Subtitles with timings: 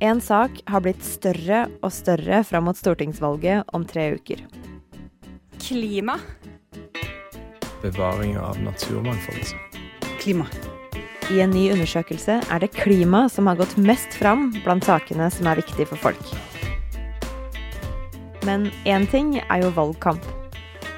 [0.00, 4.42] En sak har blitt større og større fram mot stortingsvalget om tre uker.
[5.62, 6.18] Klima.
[7.80, 9.54] Bevaring av naturmangfold.
[10.20, 10.44] Klima.
[11.32, 15.48] I en ny undersøkelse er det klima som har gått mest fram blant sakene som
[15.48, 16.36] er viktige for folk.
[18.44, 20.22] Men én ting er jo valgkamp.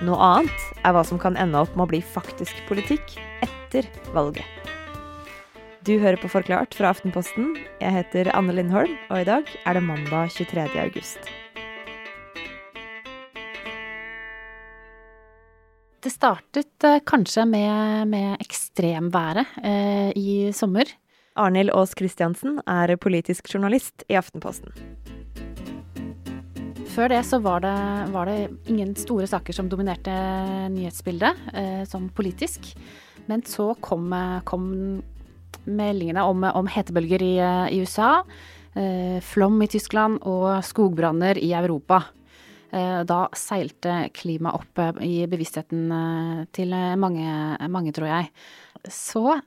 [0.03, 3.15] Noe annet er hva som kan ende opp med å bli faktisk politikk
[3.47, 4.58] etter valget.
[5.89, 7.55] Du hører på Forklart fra Aftenposten.
[7.81, 10.67] Jeg heter Anne Lindholm, og i dag er det mandag 23.
[10.83, 11.31] august.
[16.05, 20.93] Det startet eh, kanskje med, med ekstremværet eh, i sommer.
[21.41, 24.77] Arnhild Aas Christiansen er politisk journalist i Aftenposten.
[26.93, 27.77] Før det så var det,
[28.13, 30.13] var det ingen store saker som dominerte
[30.69, 32.75] nyhetsbildet, eh, som politisk.
[33.25, 34.13] Men så kom,
[34.45, 34.75] kom
[35.69, 37.35] meldingene om, om hetebølger i,
[37.75, 38.23] i USA,
[38.75, 42.05] eh, flom i Tyskland og skogbranner i Europa.
[42.69, 48.29] Eh, da seilte klima opp eh, i bevisstheten eh, til mange, mange, tror jeg.
[48.93, 49.39] Så,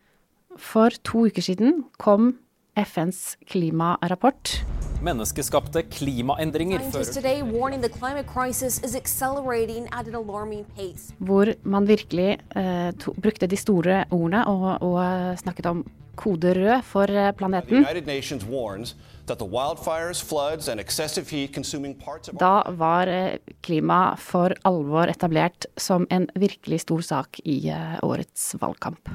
[0.58, 2.34] for to uker siden, kom
[2.78, 4.62] FNs klimarapport.
[5.02, 7.10] Menneskeskapte klimaendringer fører
[11.18, 15.84] Hvor man virkelig eh, to, brukte de store ordene og, og snakket om
[16.22, 17.86] kode rød for planeten.
[22.42, 28.56] Da var eh, klima for alvor etablert som en virkelig stor sak i eh, årets
[28.62, 29.10] valgkamp.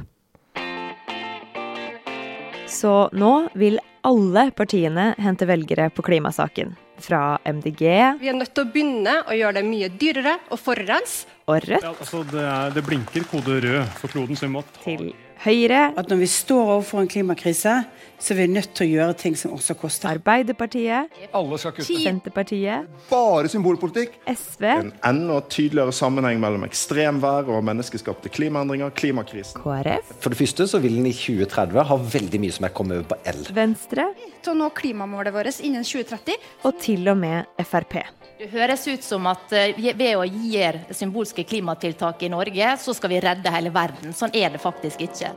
[2.77, 6.75] Så nå vil alle partiene hente velgere på klimasaken.
[7.01, 7.83] Fra MDG
[8.21, 11.29] Vi er nødt til å begynne å gjøre det mye dyrere å forurense.
[11.47, 11.85] Og Rødt.
[11.85, 15.13] Ja, altså det, er, det, blinker kode rød for kloden, så vi må ta Til
[15.45, 15.91] Høyre.
[15.99, 17.75] At når vi står overfor en klimakrise,
[18.19, 20.09] så er vi nødt til å gjøre ting som også koster.
[20.17, 21.13] Arbeiderpartiet.
[21.37, 21.99] Alle skal kutte.
[22.01, 22.89] Senterpartiet.
[23.11, 24.17] Bare symbolpolitikk.
[24.33, 24.65] SV.
[24.71, 29.61] En enda tydeligere sammenheng mellom ekstremvær og menneskeskapte klimaendringer, klimakrisen.
[29.61, 30.15] KrF.
[30.25, 33.11] For det første så vil den i 2030 ha veldig mye som er kommet over
[33.13, 33.43] på el.
[33.57, 34.09] Venstre.
[34.41, 36.41] Til å nå klimamålet vårt innen 2030.
[36.65, 38.01] Og til og med Frp.
[38.37, 40.61] Det høres ut som at eh, ved å gi
[40.97, 44.13] symbolske klimatiltak i Norge, så skal vi redde hele verden.
[44.17, 45.33] Sånn er det faktisk ikke.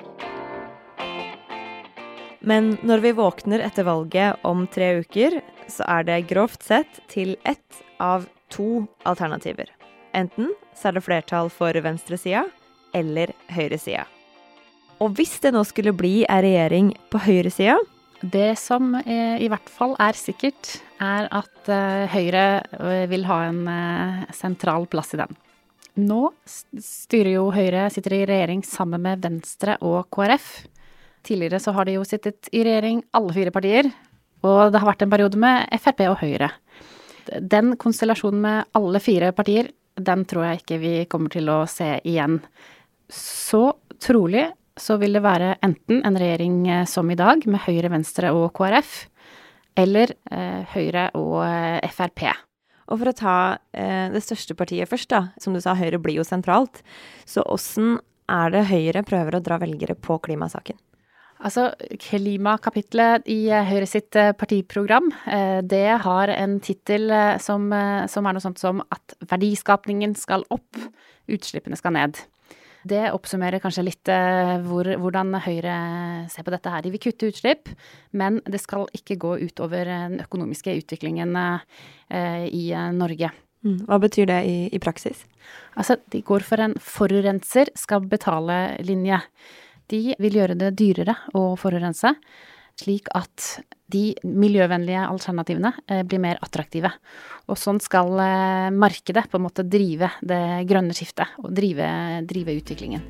[2.49, 5.37] Men når vi våkner etter valget om tre uker,
[5.69, 9.69] så er det grovt sett til ett av to alternativer.
[10.17, 12.47] Enten så er det flertall for venstresida
[12.97, 14.07] eller høyresida.
[14.99, 17.77] Og hvis det nå skulle bli ei regjering på høyresida
[18.19, 22.41] Det som i hvert fall er sikkert, er at eh, Høyre
[22.75, 25.37] eh, vil ha en eh, sentral plass i den.
[26.03, 30.49] Nå styrer jo Høyre, sitter i regjering sammen med Venstre og KrF.
[31.25, 33.89] Tidligere så har de jo sittet i regjering, alle fire partier.
[34.45, 36.51] Og det har vært en periode med Frp og Høyre.
[37.39, 39.69] Den konstellasjonen med alle fire partier,
[39.99, 42.39] den tror jeg ikke vi kommer til å se igjen.
[43.11, 44.47] Så trolig
[44.79, 48.53] så vil det være enten en regjering eh, som i dag, med Høyre, Venstre og
[48.55, 48.93] KrF,
[49.79, 52.29] eller eh, Høyre og eh, Frp.
[52.89, 53.37] Og for å ta
[53.75, 55.25] eh, det største partiet først, da.
[55.41, 56.81] Som du sa, Høyre blir jo sentralt.
[57.27, 57.97] Så åssen
[58.29, 60.79] er det Høyre prøver å dra velgere på klimasaken?
[61.39, 61.69] Altså,
[62.03, 67.07] Klimakapitlet i eh, Høyre sitt eh, partiprogram, eh, det har en tittel
[67.39, 67.69] som,
[68.11, 70.81] som, er noe sånt som at verdiskapningen skal opp,
[71.31, 72.19] utslippene skal ned.
[72.89, 74.09] Det oppsummerer kanskje litt
[74.63, 75.73] hvor, hvordan Høyre
[76.31, 76.83] ser på dette her.
[76.83, 77.67] De vil kutte utslipp,
[78.15, 81.35] men det skal ikke gå utover den økonomiske utviklingen
[82.07, 82.63] i
[82.95, 83.33] Norge.
[83.67, 85.25] Mm, hva betyr det i, i praksis?
[85.75, 89.19] Altså, de går for en forurenser skal betale-linje.
[89.89, 92.13] De vil gjøre det dyrere å forurense,
[92.79, 96.91] slik at de miljøvennlige alternativene eh, blir mer attraktive.
[97.49, 101.89] Og sånn skal eh, markedet på en måte drive det grønne skiftet, og drive,
[102.29, 103.03] drive utviklingen.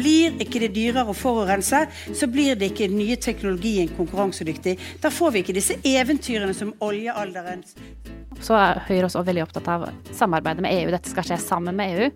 [0.00, 1.84] Blir ikke det dyrere å forurense,
[2.16, 4.76] så blir det ikke nye teknologien konkurransedyktig.
[5.02, 7.64] Da får vi ikke disse eventyrene som oljealderen
[8.40, 10.92] Så er Høyre også veldig opptatt av samarbeidet med EU.
[10.94, 12.12] Dette skal skje sammen med EU.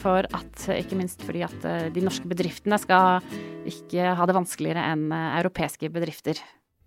[0.00, 3.24] For at, ikke minst fordi at eh, de norske bedriftene skal
[3.68, 6.40] ikke ha det vanskeligere enn eh, europeiske bedrifter.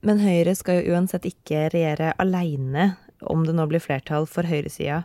[0.06, 2.92] Men Høyre skal jo uansett ikke regjere aleine
[3.26, 5.02] om det nå blir flertall for høyresida.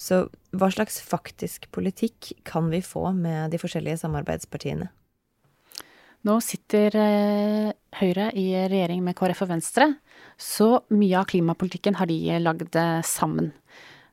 [0.00, 0.24] Så
[0.56, 4.88] hva slags faktisk politikk kan vi få med de forskjellige samarbeidspartiene?
[6.24, 9.90] Nå sitter eh, Høyre i regjering med KrF og Venstre,
[10.40, 13.52] så mye av klimapolitikken har de lagd sammen.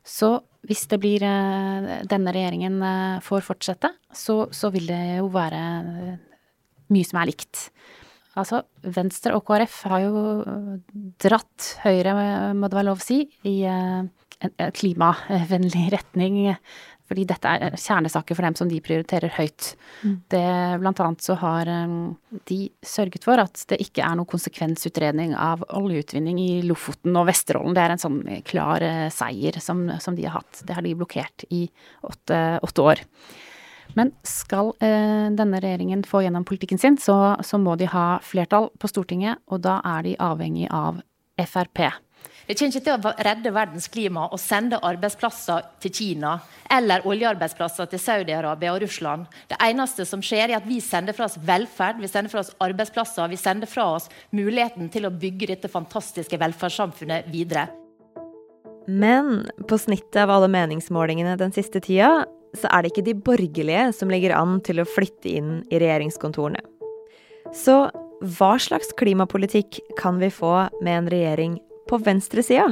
[0.07, 0.33] Så
[0.67, 1.23] hvis det blir
[2.09, 2.77] denne regjeringen
[3.25, 5.61] får fortsette, så, så vil det jo være
[6.91, 7.67] mye som er likt.
[8.39, 10.21] Altså, Venstre og KrF har jo
[11.21, 12.15] dratt Høyre,
[12.55, 14.09] må det være lov å si, i en
[14.77, 16.39] klimavennlig retning.
[17.11, 19.73] Fordi dette er kjernesaker for dem som de prioriterer høyt.
[20.01, 20.15] Mm.
[20.31, 20.45] Det,
[20.79, 21.67] blant annet så har
[22.47, 27.75] de sørget for at det ikke er noen konsekvensutredning av oljeutvinning i Lofoten og Vesterålen.
[27.75, 30.63] Det er en sånn klar seier som, som de har hatt.
[30.63, 31.65] Det har de blokkert i
[32.07, 33.03] åtte, åtte år.
[33.93, 38.69] Men skal eh, denne regjeringen få gjennom politikken sin, så, så, må de ha flertall
[38.79, 41.01] på Stortinget, og da er de avhengig av
[41.41, 41.87] Frp.
[42.51, 46.33] Det kommer ikke til å redde verdens klima å sende arbeidsplasser til Kina
[46.75, 49.29] eller oljearbeidsplasser til Saudi-Arabia og Russland.
[49.47, 52.51] Det eneste som skjer, er at vi sender fra oss velferd, vi sender fra oss
[52.59, 57.69] arbeidsplasser, vi sender fra oss muligheten til å bygge dette fantastiske velferdssamfunnet videre.
[58.91, 63.89] Men på snittet av alle meningsmålingene den siste tida så er det ikke de borgerlige
[63.95, 66.67] som ligger an til å flytte inn i regjeringskontorene.
[67.55, 67.85] Så
[68.35, 71.61] hva slags klimapolitikk kan vi få med en regjering
[71.91, 72.71] på venstresida?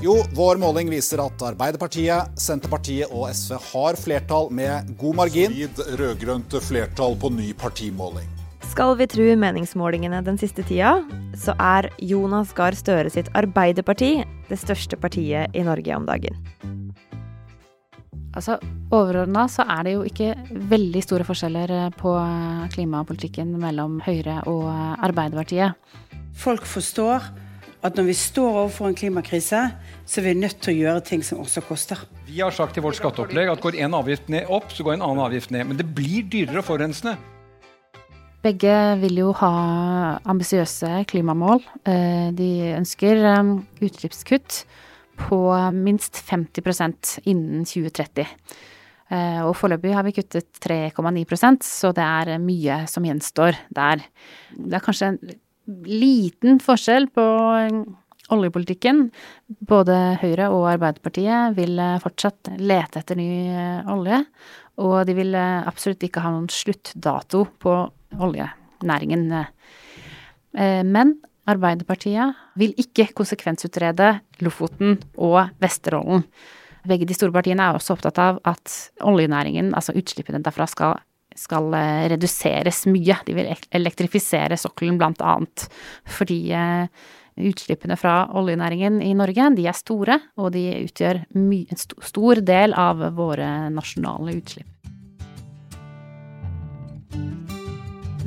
[0.00, 5.52] Jo, vår måling viser at Arbeiderpartiet, Senterpartiet og SV har flertall med god margin.
[5.52, 8.24] Solid rød-grønt flertall på ny partimåling.
[8.70, 10.94] Skal vi tru meningsmålingene den siste tida,
[11.36, 16.40] så er Jonas Gahr Støre sitt Arbeiderparti det største partiet i Norge om dagen.
[18.30, 18.60] Altså,
[18.94, 20.34] Overordna så er det jo ikke
[20.70, 22.14] veldig store forskjeller eh, på
[22.74, 24.68] klimapolitikken mellom Høyre og
[25.02, 25.74] Arbeiderpartiet.
[26.38, 27.26] Folk forstår
[27.80, 29.60] at når vi står overfor en klimakrise,
[30.04, 32.02] så er vi nødt til å gjøre ting som også koster.
[32.28, 35.06] Vi har sagt i vårt skatteopplegg at går en avgift ned opp, så går en
[35.06, 35.66] annen avgift ned.
[35.70, 37.16] Men det blir dyrere å forurensende.
[38.44, 39.52] Begge vil jo ha
[40.28, 41.64] ambisiøse klimamål.
[41.84, 43.50] Eh, de ønsker eh,
[43.84, 44.62] utslippskutt
[45.20, 45.40] på
[45.76, 48.26] minst 50% innen 2030.
[49.10, 54.04] Eh, og foreløpig har vi kuttet 3,9% så det er mye som gjenstår der.
[54.54, 55.20] Det er kanskje en
[55.86, 57.26] liten forskjell på
[58.30, 59.08] oljepolitikken.
[59.66, 63.30] Både Høyre og Arbeiderpartiet vil fortsatt lete etter ny
[63.90, 64.22] olje.
[64.80, 67.74] Og de vil absolutt ikke ha noen sluttdato på
[68.22, 69.26] oljenæringen.
[69.34, 71.16] Eh, men
[71.50, 74.14] Arbeiderpartiet vil ikke konsekvensutrede
[74.44, 76.24] Lofoten og Vesterålen.
[76.88, 78.74] Begge de store partiene er også opptatt av at
[79.04, 81.00] oljenæringen, altså utslippene derfra, skal,
[81.36, 83.18] skal eh, reduseres mye.
[83.26, 85.66] De vil elektrifisere sokkelen blant annet.
[86.08, 87.04] Fordi eh,
[87.50, 93.04] utslippene fra oljenæringen i Norge, de er store, og de utgjør en stor del av
[93.16, 94.79] våre nasjonale utslipp.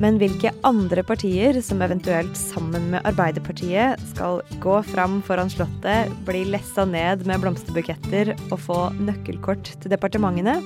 [0.02, 6.46] Men hvilke andre partier som eventuelt sammen med Arbeiderpartiet skal gå fram foran Slottet, bli
[6.50, 10.58] lessa ned med blomsterbuketter og få nøkkelkort til departementene,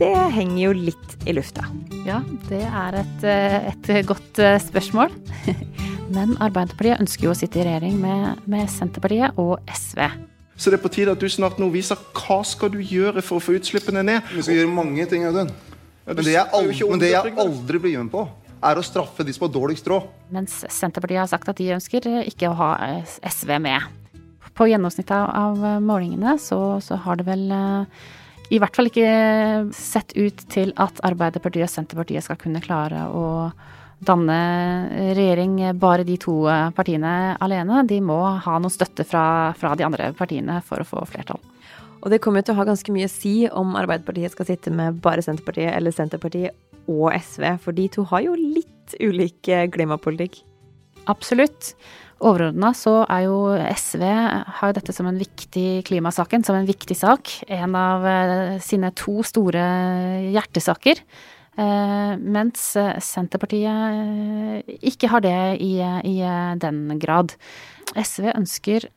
[0.00, 1.66] det henger jo litt i lufta.
[2.06, 5.12] Ja, det er et, et godt eh, spørsmål.
[6.14, 10.00] Men Arbeiderpartiet ønsker jo å sitte i regjering med, med Senterpartiet og SV.
[10.60, 13.38] Så det er på tide at du snart nå viser hva skal du gjøre for
[13.38, 14.32] å få utslippene ned.
[14.34, 15.52] Vi skal gjøre mange ting, Audun.
[16.10, 18.24] Men det, aldri, men det jeg aldri blir med på,
[18.66, 20.08] er å straffe de som har dårligst råd.
[20.34, 23.86] Mens Senterpartiet har sagt at de ønsker ikke å ha eh, SV med.
[24.58, 28.00] På gjennomsnittet av målingene så, så har det vel eh,
[28.50, 29.10] i hvert fall ikke
[29.76, 33.24] sett ut til at Arbeiderpartiet og Senterpartiet skal kunne klare å
[34.00, 34.40] danne
[35.14, 36.42] regjering bare de to
[36.74, 37.84] partiene alene.
[37.86, 41.38] De må ha noe støtte fra, fra de andre partiene for å få flertall.
[42.00, 44.72] Og det kommer jo til å ha ganske mye å si om Arbeiderpartiet skal sitte
[44.72, 46.56] med bare Senterpartiet eller Senterpartiet
[46.90, 50.40] og SV, for de to har jo litt ulik eh, klimapolitikk.
[51.10, 51.74] Absolutt.
[52.20, 56.96] Overordna så er jo SV har jo dette som en viktig klimasaken, som en viktig
[56.98, 57.32] sak.
[57.48, 59.64] En av eh, sine to store
[60.32, 61.04] hjertesaker.
[61.60, 62.70] Eh, mens
[63.04, 66.16] Senterpartiet ikke har det i, i
[66.64, 67.36] den grad.
[67.96, 68.88] SV ønsker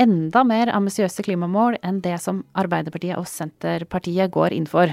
[0.00, 4.92] enda mer ambisiøse klimamål enn det som Arbeiderpartiet og Senterpartiet går inn for.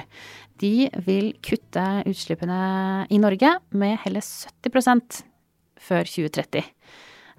[0.59, 5.21] De vil kutte utslippene i Norge med hele 70%
[5.79, 6.65] før 2030.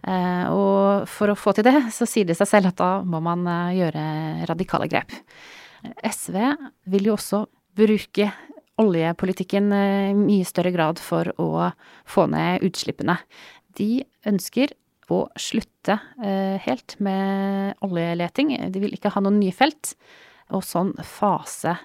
[0.08, 3.20] Eh, og for å få til det, så sier det seg selv at da må
[3.24, 4.04] man eh, gjøre
[4.48, 5.12] radikale grep.
[6.04, 6.38] SV
[6.92, 7.44] vil jo også
[7.76, 8.30] bruke
[8.80, 11.70] oljepolitikken eh, i mye større grad for å
[12.08, 13.18] få ned utslippene.
[13.76, 14.72] De ønsker
[15.10, 15.96] å slutte
[16.64, 18.52] helt med oljeleting.
[18.70, 19.94] De vil ikke ha noen nye felt.
[20.54, 21.76] Og sånn fase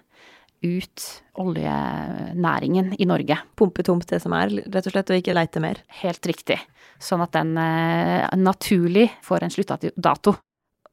[0.65, 1.03] ut
[1.34, 3.38] oljenæringen i Norge.
[3.55, 5.82] Pumpe tomt det som er, rett og slett, og ikke leite mer?
[6.01, 6.58] Helt riktig.
[7.01, 10.36] Sånn at den eh, naturlig får en sluttdato.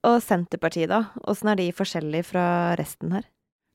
[0.02, 1.04] Og Senterpartiet, da?
[1.30, 2.46] Åssen er de forskjellige fra
[2.78, 3.28] resten her?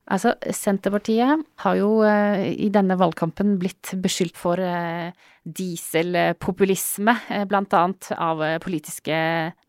[0.07, 5.11] Altså, Senterpartiet har jo eh, i denne valgkampen blitt beskyldt for eh,
[5.47, 9.17] dieselpopulisme, eh, blant annet av eh, politiske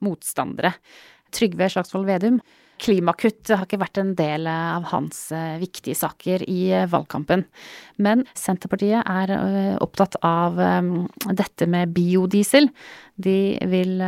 [0.05, 0.75] motstandere.
[1.35, 2.41] Trygve Slagsvold Vedum.
[2.79, 7.43] Klimakutt har ikke vært en del av hans eh, viktige saker i valgkampen.
[7.99, 9.35] Men Senterpartiet er
[9.83, 10.59] opptatt av
[11.27, 12.71] dette med biodiesel.
[13.19, 13.99] De vil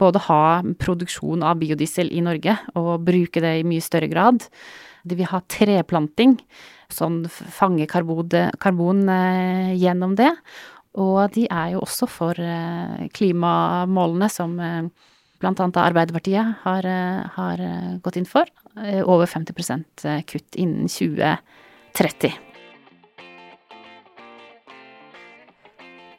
[0.00, 0.40] både ha
[0.80, 4.48] produksjon av biodiesel i Norge og bruke det i mye større grad.
[5.04, 6.38] De vil ha treplanting,
[6.88, 10.32] som fanger karbon, eh, gjennom det.
[10.96, 14.88] Og de er jo også for eh, klimamålene som eh,
[15.44, 16.86] annet Arbeiderpartiet har,
[17.36, 17.60] har
[18.00, 18.48] gått inn for.
[19.04, 22.32] Over 50% kutt innen 2030.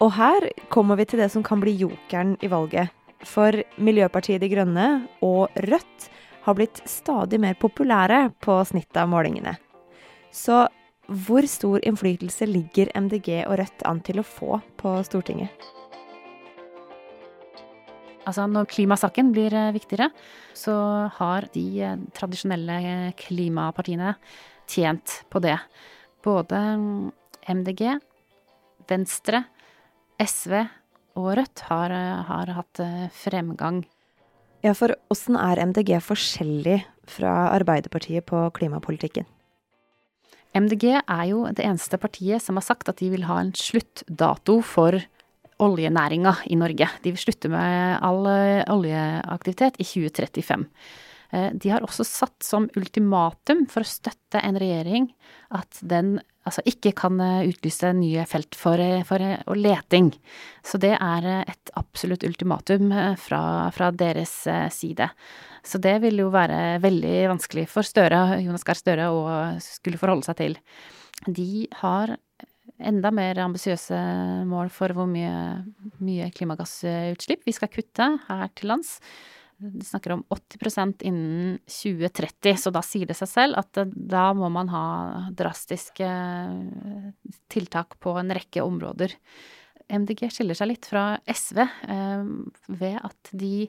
[0.05, 2.93] Og her kommer vi til det som kan bli jokeren i valget.
[3.25, 4.89] For Miljøpartiet De Grønne
[5.25, 6.09] og Rødt
[6.45, 9.55] har blitt stadig mer populære på snittet av målingene.
[10.33, 10.65] Så
[11.05, 15.53] hvor stor innflytelse ligger MDG og Rødt an til å få på Stortinget?
[18.25, 20.09] Altså når klimasaken blir eh, viktigere,
[20.57, 20.73] så
[21.19, 24.15] har de eh, tradisjonelle klimapartiene
[24.71, 25.59] tjent på det.
[26.25, 26.61] Både
[27.45, 27.83] MDG,
[28.89, 29.43] Venstre,
[30.17, 30.57] SV
[31.21, 32.81] og Rødt har, eh, har hatt
[33.13, 33.83] fremgang.
[34.65, 39.27] Ja, for åssen er MDG forskjellig fra Arbeiderpartiet på klimapolitikken?
[40.57, 44.61] MDG er jo det eneste partiet som har sagt at de vil ha en sluttdato
[44.65, 44.97] for
[45.61, 46.87] oljenæringa i Norge.
[47.03, 48.25] De vil slutte med all
[48.73, 50.65] oljeaktivitet i 2035.
[51.31, 55.09] De har også satt som ultimatum for å støtte en regjering
[55.55, 58.79] at den altså ikke kan utlyse nye felt for,
[59.09, 60.11] for leting.
[60.63, 63.41] Så det er et absolutt ultimatum fra,
[63.73, 64.35] fra, deres
[64.75, 65.09] side.
[65.65, 69.25] Så det vil jo være veldig vanskelig for Støre, Jonas Gahr Støre å
[69.63, 70.59] skulle forholde seg til.
[71.25, 72.13] De har
[72.83, 73.97] enda mer ambisiøse
[74.49, 75.63] mål for hvor mye,
[76.03, 78.97] mye klimagassutslipp vi skal kutte her til lands.
[79.57, 84.49] De snakker om 80% innen 2030, så da sier det seg selv at da må
[84.51, 84.87] man ha
[85.35, 86.09] drastiske
[87.51, 89.15] tiltak på en rekke områder.
[89.87, 92.25] MDG skiller seg litt fra SV eh,
[92.73, 93.67] ved at de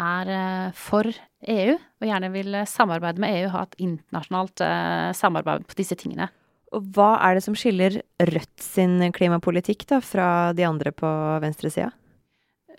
[0.00, 5.66] er eh, for EU, og gjerne vil samarbeide med EU, ha et internasjonalt eh, samarbeid
[5.70, 6.28] på disse tingene.
[6.74, 11.10] Og hva er det som skiller Rødt sin klimapolitikk da, fra de andre på
[11.42, 11.92] venstresida?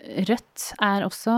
[0.06, 1.34] Rødt er også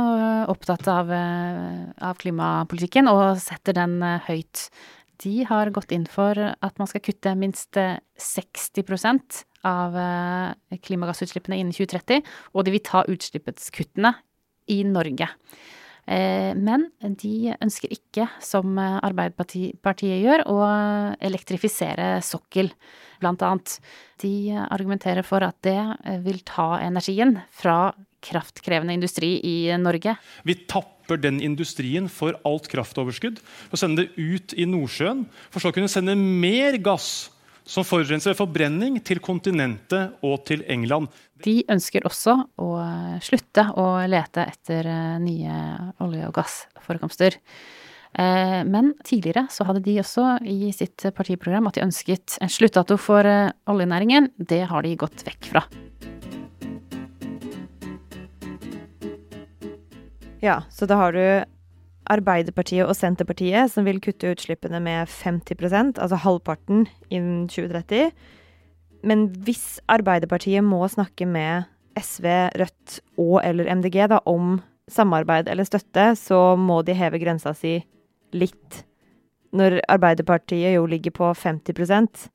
[0.53, 3.97] opptatt av, av, klimapolitikken og setter den
[4.27, 4.69] høyt.
[5.25, 9.97] De har gått inn for at man skal kutte minst 60% av
[10.85, 12.23] klimagassutslippene innen 2030,
[12.55, 14.13] og de vil ta utslippskuttene
[14.71, 15.31] i Norge.
[16.09, 16.89] Eh, men
[17.21, 20.59] de ønsker ikke, som Arbeiderpartiet gjør, å
[21.21, 22.73] elektrifisere sokkel,
[23.19, 23.79] blant annet.
[24.23, 25.81] De argumenterer for at det
[26.25, 27.91] vil ta energien fra
[28.25, 30.17] kraftkrevende industri i Norge.
[30.47, 35.73] Vi tapper den industrien for alt kraftoverskudd og sender det ut i Nordsjøen, for så
[35.73, 37.29] å kunne sende mer gass
[37.69, 41.11] som forurenser ved forbrenning til kontinentet og til England.
[41.45, 42.35] De ønsker også
[42.65, 42.69] å
[43.25, 45.59] slutte å lete etter eh, nye
[46.05, 47.37] olje- og gassforekomster.
[48.17, 52.97] Eh, men tidligere så hadde de også i sitt partiprogram at de ønsket en sluttdato
[52.97, 54.33] for eh, oljenæringen.
[54.39, 55.67] Det har de gått vekk fra.
[60.41, 61.58] Ja, så da har du
[62.09, 68.13] Arbeiderpartiet og Senterpartiet som vil kutte utslippene med 50% altså halvparten innen 2030.
[69.07, 72.27] Men hvis Arbeiderpartiet må snakke med SV,
[72.59, 77.79] Rødt og eller MDG da, om samarbeid eller støtte, så må de heve grensa si
[78.33, 78.83] litt.
[79.57, 82.29] Når Arbeiderpartiet jo ligger på 50%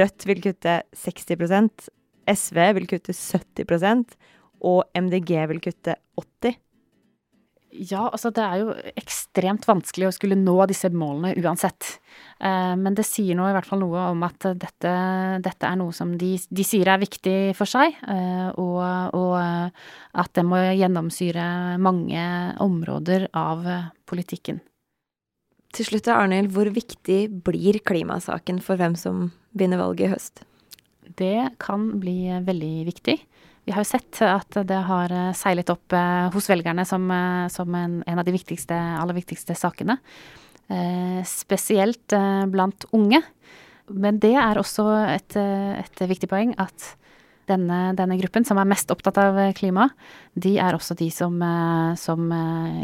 [0.00, 1.88] Rødt vil kutte 60%
[2.30, 4.12] SV vil kutte 70%
[4.70, 6.58] og MDG vil kutte 80
[7.70, 11.86] ja, altså det er jo ekstremt vanskelig å skulle nå disse målene uansett.
[12.42, 14.94] Eh, men det sier nå i hvert fall noe om at dette,
[15.44, 18.80] dette er noe som de, de, sier er viktig for seg, eh, og,
[19.16, 19.36] og,
[20.20, 22.24] at det må gjennomsyre mange
[22.62, 23.66] områder av
[24.10, 24.60] politikken.
[25.70, 30.42] Til slutt, Arnhild, hvor viktig blir klimasaken for hvem som vinner valget i høst?
[31.20, 33.20] Det kan bli veldig viktig.
[33.64, 37.46] Vi har jo sett at det har eh, seilet opp eh, hos velgerne som, eh,
[37.52, 39.98] som en, en, av de viktigste, aller viktigste sakene.
[41.26, 42.14] spesielt
[42.46, 43.18] blant unge.
[43.90, 44.84] Men det er også
[45.16, 46.92] et, et viktig poeng at
[47.50, 49.88] denne, denne, gruppen, som er mest opptatt av klima,
[50.38, 51.36] de er også de som,
[51.98, 52.30] som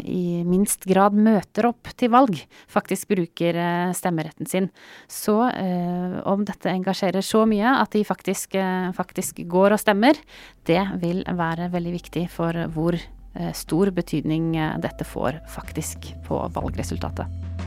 [0.03, 2.39] i minst grad møter opp til valg.
[2.71, 3.59] Faktisk bruker
[3.97, 4.69] stemmeretten sin.
[5.07, 5.37] Så
[6.27, 8.57] om dette engasjerer så mye at de faktisk,
[8.97, 10.19] faktisk går og stemmer,
[10.67, 12.99] det vil være veldig viktig for hvor
[13.57, 17.66] stor betydning dette får faktisk på valgresultatet.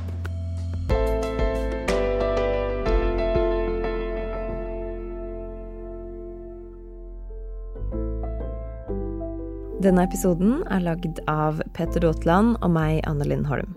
[9.81, 13.71] Denne episoden er lagd av Peter Daatland og meg, Anne Linn Holm.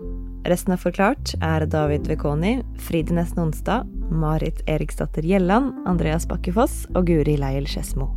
[0.44, 7.08] Resten av Forklart er David Vekoni, Fride Nesten Onsdag, Marit Eriksdatter Gjelland, Andreas Bakkefoss og
[7.08, 8.10] Guri Leiel Skedsmo.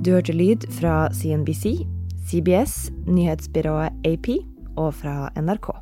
[0.00, 1.84] Du hørte lyd fra CNBC,
[2.24, 4.32] CBS, nyhetsbyrået AP
[4.80, 5.74] og fra NRK.